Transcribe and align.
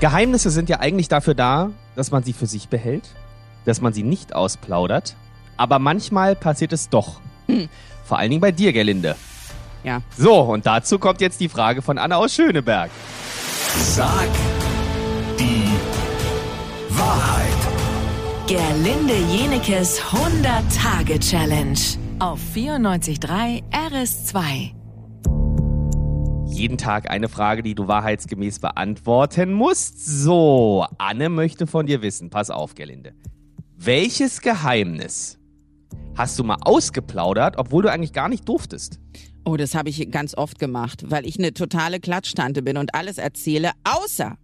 Geheimnisse 0.00 0.50
sind 0.50 0.70
ja 0.70 0.80
eigentlich 0.80 1.08
dafür 1.08 1.34
da, 1.34 1.70
dass 1.94 2.10
man 2.10 2.22
sie 2.22 2.32
für 2.32 2.46
sich 2.46 2.68
behält, 2.68 3.04
dass 3.66 3.82
man 3.82 3.92
sie 3.92 4.02
nicht 4.02 4.34
ausplaudert. 4.34 5.14
Aber 5.58 5.78
manchmal 5.78 6.34
passiert 6.34 6.72
es 6.72 6.88
doch. 6.88 7.20
Hm. 7.46 7.68
Vor 8.04 8.18
allen 8.18 8.30
Dingen 8.30 8.40
bei 8.40 8.50
dir, 8.50 8.72
Gerlinde. 8.72 9.14
Ja. 9.84 10.00
So, 10.16 10.40
und 10.40 10.64
dazu 10.64 10.98
kommt 10.98 11.20
jetzt 11.20 11.38
die 11.40 11.50
Frage 11.50 11.82
von 11.82 11.98
Anna 11.98 12.16
aus 12.16 12.34
Schöneberg. 12.34 12.90
Sag 13.76 14.28
die 15.38 15.68
Wahrheit. 16.88 17.50
Gerlinde 18.46 19.14
Jenekes 19.30 20.00
100-Tage-Challenge 20.00 21.78
auf 22.20 22.40
94.3 22.54 23.62
RS2. 23.70 24.79
Jeden 26.60 26.76
Tag 26.76 27.10
eine 27.10 27.30
Frage, 27.30 27.62
die 27.62 27.74
du 27.74 27.88
wahrheitsgemäß 27.88 28.58
beantworten 28.58 29.54
musst. 29.54 29.98
So, 30.06 30.84
Anne 30.98 31.30
möchte 31.30 31.66
von 31.66 31.86
dir 31.86 32.02
wissen. 32.02 32.28
Pass 32.28 32.50
auf, 32.50 32.74
Gerlinde. 32.74 33.14
Welches 33.78 34.42
Geheimnis 34.42 35.38
hast 36.14 36.38
du 36.38 36.44
mal 36.44 36.58
ausgeplaudert, 36.60 37.56
obwohl 37.56 37.84
du 37.84 37.90
eigentlich 37.90 38.12
gar 38.12 38.28
nicht 38.28 38.46
durftest? 38.46 39.00
Oh, 39.46 39.56
das 39.56 39.74
habe 39.74 39.88
ich 39.88 40.10
ganz 40.10 40.36
oft 40.36 40.58
gemacht, 40.58 41.04
weil 41.08 41.24
ich 41.24 41.38
eine 41.38 41.54
totale 41.54 41.98
Klatschtante 41.98 42.60
bin 42.60 42.76
und 42.76 42.94
alles 42.94 43.16
erzähle, 43.16 43.70
außer, 43.84 44.36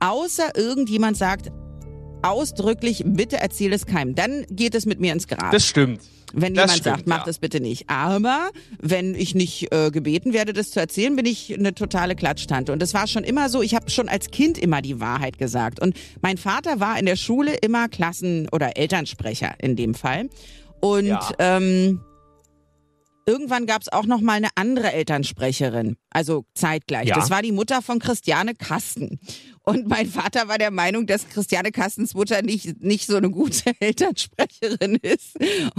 außer 0.00 0.54
irgendjemand 0.54 1.16
sagt 1.16 1.50
ausdrücklich, 2.30 3.02
bitte 3.06 3.36
erzähl 3.36 3.72
es 3.72 3.86
keinem. 3.86 4.14
Dann 4.14 4.44
geht 4.50 4.74
es 4.74 4.86
mit 4.86 5.00
mir 5.00 5.12
ins 5.12 5.26
Grab. 5.28 5.50
Das 5.52 5.66
stimmt. 5.66 6.00
wenn 6.34 6.54
das 6.54 6.64
jemand 6.64 6.70
stimmt, 6.72 6.84
sagt, 6.96 7.06
mach 7.06 7.18
ja. 7.18 7.24
das 7.24 7.38
bitte 7.38 7.60
nicht. 7.60 7.88
Aber 7.88 8.50
wenn 8.80 9.14
ich 9.14 9.34
nicht 9.34 9.72
äh, 9.72 9.90
gebeten 9.90 10.32
werde, 10.32 10.52
das 10.52 10.70
zu 10.70 10.80
erzählen, 10.80 11.14
bin 11.16 11.24
ich 11.26 11.54
eine 11.56 11.74
totale 11.74 12.14
Klatschtante. 12.16 12.72
Und 12.72 12.80
das 12.82 12.94
war 12.94 13.06
schon 13.06 13.24
immer 13.24 13.48
so, 13.48 13.62
ich 13.62 13.74
habe 13.74 13.90
schon 13.90 14.08
als 14.08 14.30
Kind 14.30 14.58
immer 14.58 14.82
die 14.82 15.00
Wahrheit 15.00 15.38
gesagt. 15.38 15.80
Und 15.80 15.96
mein 16.22 16.36
Vater 16.36 16.80
war 16.80 16.98
in 16.98 17.06
der 17.06 17.16
Schule 17.16 17.54
immer 17.54 17.88
Klassen- 17.88 18.48
oder 18.50 18.76
Elternsprecher 18.76 19.54
in 19.60 19.76
dem 19.76 19.94
Fall. 19.94 20.28
Und 20.80 21.06
Ja. 21.06 21.28
ähm, 21.38 22.00
Irgendwann 23.28 23.66
gab 23.66 23.82
es 23.82 23.92
auch 23.92 24.06
noch 24.06 24.20
mal 24.20 24.34
eine 24.34 24.50
andere 24.54 24.92
Elternsprecherin, 24.92 25.96
also 26.10 26.44
zeitgleich. 26.54 27.08
Ja. 27.08 27.16
Das 27.16 27.28
war 27.28 27.42
die 27.42 27.50
Mutter 27.50 27.82
von 27.82 27.98
Christiane 27.98 28.54
Kasten. 28.54 29.18
Und 29.68 29.88
mein 29.88 30.08
Vater 30.08 30.46
war 30.46 30.58
der 30.58 30.70
Meinung, 30.70 31.08
dass 31.08 31.28
Christiane 31.28 31.72
Kastens 31.72 32.14
Mutter 32.14 32.40
nicht, 32.42 32.84
nicht 32.84 33.04
so 33.04 33.16
eine 33.16 33.30
gute 33.30 33.72
Elternsprecherin 33.80 34.94
ist. 35.02 35.36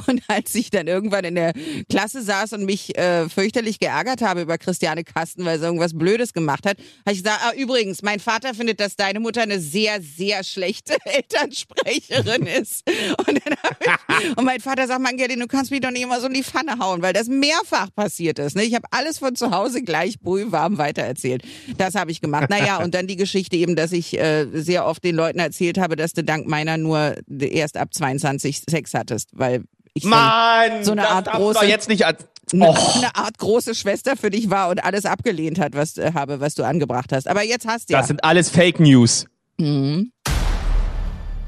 Und 0.08 0.22
als 0.28 0.54
ich 0.56 0.70
dann 0.70 0.88
irgendwann 0.88 1.24
in 1.24 1.36
der 1.36 1.54
Klasse 1.90 2.22
saß 2.22 2.52
und 2.52 2.66
mich 2.66 2.98
äh, 2.98 3.30
fürchterlich 3.30 3.80
geärgert 3.80 4.22
habe 4.22 4.42
über 4.42 4.58
Christiane 4.58 5.06
Kasten, 5.06 5.46
weil 5.46 5.58
sie 5.58 5.66
irgendwas 5.66 5.98
Blödes 5.98 6.34
gemacht 6.34 6.66
hat, 6.66 6.78
habe 7.06 7.16
ich 7.16 7.24
gesagt, 7.24 7.40
ah, 7.46 7.54
übrigens, 7.56 8.02
mein 8.02 8.20
Vater 8.20 8.54
findet, 8.54 8.82
dass 8.82 8.98
deine 8.98 9.22
Mutter 9.22 9.44
eine 9.44 9.62
sehr, 9.62 10.02
sehr 10.02 10.44
schlechte 10.44 10.98
Elternsprecherin 11.06 12.46
ist. 12.46 12.84
Und, 13.26 13.40
dann 13.46 13.56
hab 13.64 13.78
ich, 13.80 13.88
mein 14.48 14.60
Vater 14.62 14.88
sagt, 14.88 15.02
man, 15.02 15.16
Gerdi, 15.18 15.36
du 15.38 15.46
kannst 15.46 15.70
mich 15.72 15.82
doch 15.82 15.92
nicht 15.92 16.02
immer 16.02 16.20
so 16.20 16.28
in 16.28 16.34
die 16.34 16.44
Pfanne 16.44 16.80
hauen, 16.80 17.02
weil 17.02 17.14
das 17.14 17.28
mehrfach 17.28 17.94
passiert 17.94 18.40
ist. 18.40 18.56
Ne? 18.56 18.64
Ich 18.64 18.74
habe 18.74 18.88
alles 18.92 19.20
von 19.20 19.36
zu 19.36 19.52
Hause 19.52 19.84
gleich 19.84 20.20
brühwarm 20.20 20.78
weitererzählt. 20.78 21.44
Das 21.78 21.94
habe 21.96 22.10
ich 22.12 22.22
gemacht. 22.22 22.50
Naja, 22.50 22.78
und 22.84 22.96
dann 22.96 23.06
die 23.08 23.18
Geschichte 23.18 23.56
eben, 23.58 23.76
dass 23.76 23.92
ich 23.92 24.18
äh, 24.18 24.48
sehr 24.54 24.86
oft 24.86 25.04
den 25.04 25.16
Leuten 25.16 25.40
erzählt 25.40 25.78
habe, 25.78 25.96
dass 25.96 26.14
du 26.14 26.24
dank 26.24 26.48
meiner 26.48 26.78
nur 26.78 27.16
erst 27.40 27.78
ab 27.78 27.94
22 27.94 28.64
Sex 28.70 28.94
hattest, 28.94 29.30
weil 29.34 29.66
ich 29.94 30.04
so, 30.04 30.10
Mann, 30.10 30.84
so 30.84 30.94
eine 30.94 31.08
Art 31.10 31.28
große- 31.28 31.66
jetzt 31.66 31.90
nicht 31.90 32.06
als 32.06 32.26
eine, 32.54 32.70
Oh. 32.70 32.76
eine 32.96 33.14
Art 33.16 33.38
große 33.38 33.76
Schwester 33.76 34.16
für 34.16 34.30
dich 34.30 34.50
war 34.50 34.70
und 34.70 34.82
alles 34.84 35.06
abgelehnt 35.06 35.60
hat, 35.60 35.76
was 35.76 35.98
äh, 35.98 36.14
habe, 36.14 36.40
was 36.40 36.56
du 36.56 36.64
angebracht 36.64 37.12
hast. 37.12 37.28
Aber 37.28 37.44
jetzt 37.44 37.68
hast 37.68 37.90
du 37.90 37.94
ja. 37.94 38.00
Das 38.00 38.08
sind 38.08 38.24
alles 38.24 38.50
Fake 38.50 38.80
News. 38.80 39.26
Mhm. 39.58 40.12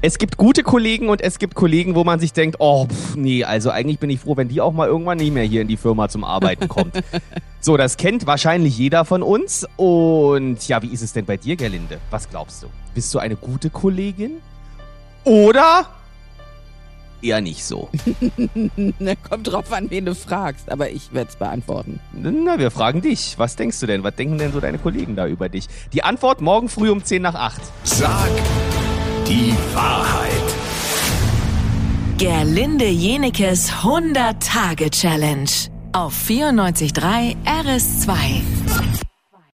Es 0.02 0.16
gibt 0.16 0.38
gute 0.38 0.62
Kollegen 0.62 1.10
und 1.10 1.20
es 1.20 1.38
gibt 1.38 1.54
Kollegen, 1.54 1.94
wo 1.94 2.04
man 2.04 2.18
sich 2.20 2.32
denkt, 2.32 2.56
oh, 2.58 2.86
pff, 2.86 3.16
nee, 3.16 3.44
also 3.44 3.70
eigentlich 3.70 3.98
bin 3.98 4.08
ich 4.08 4.20
froh, 4.20 4.34
wenn 4.34 4.48
die 4.48 4.62
auch 4.62 4.72
mal 4.72 4.88
irgendwann 4.88 5.18
nicht 5.18 5.32
mehr 5.32 5.44
hier 5.44 5.60
in 5.60 5.68
die 5.68 5.76
Firma 5.76 6.08
zum 6.08 6.24
Arbeiten 6.24 6.68
kommt. 6.68 6.94
so, 7.60 7.76
das 7.76 7.98
kennt 7.98 8.26
wahrscheinlich 8.26 8.78
jeder 8.78 9.04
von 9.04 9.22
uns. 9.22 9.66
Und 9.76 10.66
ja, 10.66 10.80
wie 10.82 10.86
ist 10.86 11.02
es 11.02 11.12
denn 11.12 11.26
bei 11.26 11.36
dir, 11.36 11.54
Gerlinde? 11.56 11.98
Was 12.10 12.30
glaubst 12.30 12.62
du? 12.62 12.68
Bist 12.94 13.12
du 13.12 13.18
eine 13.18 13.36
gute 13.36 13.68
Kollegin? 13.68 14.40
Oder 15.24 15.84
eher 17.20 17.42
nicht 17.42 17.62
so? 17.62 17.90
Na, 18.98 19.14
Kommt 19.16 19.52
drauf 19.52 19.70
an, 19.70 19.90
wen 19.90 20.06
du 20.06 20.14
fragst, 20.14 20.72
aber 20.72 20.88
ich 20.88 21.12
werde 21.12 21.28
es 21.28 21.36
beantworten. 21.36 22.00
Na, 22.14 22.58
wir 22.58 22.70
fragen 22.70 23.02
dich. 23.02 23.34
Was 23.36 23.54
denkst 23.54 23.78
du 23.80 23.86
denn? 23.86 24.02
Was 24.02 24.14
denken 24.14 24.38
denn 24.38 24.52
so 24.52 24.60
deine 24.60 24.78
Kollegen 24.78 25.14
da 25.14 25.26
über 25.26 25.50
dich? 25.50 25.66
Die 25.92 26.02
Antwort 26.02 26.40
morgen 26.40 26.70
früh 26.70 26.88
um 26.88 27.04
10 27.04 27.20
nach 27.20 27.34
8. 27.34 27.60
Sag 27.84 28.30
die 29.30 29.54
Wahrheit. 29.74 30.48
Gerlinde 32.18 32.88
Jenekes 32.88 33.70
100-Tage-Challenge 33.70 35.50
auf 35.92 36.14
94.3 36.28 37.36
RS2. 37.46 39.09